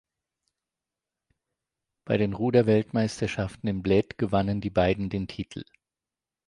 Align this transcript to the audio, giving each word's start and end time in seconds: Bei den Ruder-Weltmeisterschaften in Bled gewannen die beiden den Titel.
Bei 2.05 2.17
den 2.17 2.33
Ruder-Weltmeisterschaften 2.33 3.67
in 3.67 3.83
Bled 3.83 4.17
gewannen 4.17 4.59
die 4.59 4.71
beiden 4.71 5.09
den 5.11 5.27
Titel. 5.27 5.63